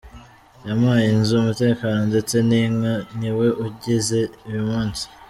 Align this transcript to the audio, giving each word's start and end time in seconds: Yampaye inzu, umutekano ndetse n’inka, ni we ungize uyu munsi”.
Yampaye 0.67 1.05
inzu, 1.15 1.33
umutekano 1.37 1.99
ndetse 2.11 2.35
n’inka, 2.47 2.93
ni 3.19 3.29
we 3.37 3.47
ungize 3.63 4.19
uyu 4.47 4.61
munsi”. 4.69 5.03